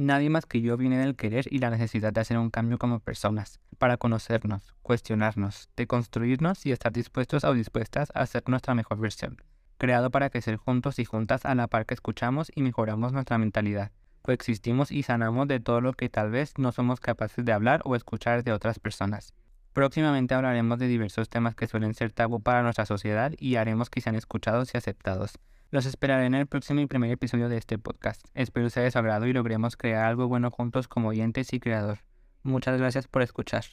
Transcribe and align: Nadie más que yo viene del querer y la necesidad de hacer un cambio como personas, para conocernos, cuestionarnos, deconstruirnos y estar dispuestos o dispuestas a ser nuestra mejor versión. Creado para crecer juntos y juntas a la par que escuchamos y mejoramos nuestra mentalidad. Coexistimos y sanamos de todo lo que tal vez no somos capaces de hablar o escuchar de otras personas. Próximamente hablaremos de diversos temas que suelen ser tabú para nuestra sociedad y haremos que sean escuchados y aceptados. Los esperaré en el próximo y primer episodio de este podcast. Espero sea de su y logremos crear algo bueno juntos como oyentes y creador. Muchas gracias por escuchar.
Nadie 0.00 0.30
más 0.30 0.46
que 0.46 0.62
yo 0.62 0.78
viene 0.78 0.96
del 0.96 1.14
querer 1.14 1.44
y 1.50 1.58
la 1.58 1.68
necesidad 1.68 2.10
de 2.10 2.22
hacer 2.22 2.38
un 2.38 2.48
cambio 2.48 2.78
como 2.78 3.00
personas, 3.00 3.60
para 3.76 3.98
conocernos, 3.98 4.74
cuestionarnos, 4.80 5.68
deconstruirnos 5.76 6.64
y 6.64 6.72
estar 6.72 6.90
dispuestos 6.90 7.44
o 7.44 7.52
dispuestas 7.52 8.10
a 8.14 8.24
ser 8.24 8.48
nuestra 8.48 8.74
mejor 8.74 8.98
versión. 8.98 9.36
Creado 9.76 10.10
para 10.10 10.30
crecer 10.30 10.56
juntos 10.56 10.98
y 11.00 11.04
juntas 11.04 11.44
a 11.44 11.54
la 11.54 11.66
par 11.66 11.84
que 11.84 11.92
escuchamos 11.92 12.50
y 12.54 12.62
mejoramos 12.62 13.12
nuestra 13.12 13.36
mentalidad. 13.36 13.92
Coexistimos 14.22 14.90
y 14.90 15.02
sanamos 15.02 15.48
de 15.48 15.60
todo 15.60 15.82
lo 15.82 15.92
que 15.92 16.08
tal 16.08 16.30
vez 16.30 16.54
no 16.56 16.72
somos 16.72 16.98
capaces 16.98 17.44
de 17.44 17.52
hablar 17.52 17.82
o 17.84 17.94
escuchar 17.94 18.42
de 18.42 18.52
otras 18.52 18.78
personas. 18.78 19.34
Próximamente 19.74 20.32
hablaremos 20.32 20.78
de 20.78 20.88
diversos 20.88 21.28
temas 21.28 21.54
que 21.54 21.66
suelen 21.66 21.92
ser 21.92 22.10
tabú 22.10 22.40
para 22.40 22.62
nuestra 22.62 22.86
sociedad 22.86 23.34
y 23.36 23.56
haremos 23.56 23.90
que 23.90 24.00
sean 24.00 24.14
escuchados 24.14 24.72
y 24.72 24.78
aceptados. 24.78 25.38
Los 25.70 25.86
esperaré 25.86 26.26
en 26.26 26.34
el 26.34 26.46
próximo 26.46 26.80
y 26.80 26.86
primer 26.86 27.12
episodio 27.12 27.48
de 27.48 27.56
este 27.56 27.78
podcast. 27.78 28.26
Espero 28.34 28.70
sea 28.70 28.82
de 28.82 28.90
su 28.90 28.98
y 29.28 29.32
logremos 29.32 29.76
crear 29.76 30.04
algo 30.04 30.26
bueno 30.26 30.50
juntos 30.50 30.88
como 30.88 31.08
oyentes 31.10 31.52
y 31.52 31.60
creador. 31.60 32.00
Muchas 32.42 32.76
gracias 32.76 33.06
por 33.06 33.22
escuchar. 33.22 33.64